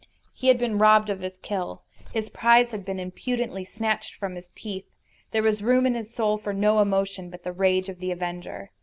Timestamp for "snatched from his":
3.63-4.49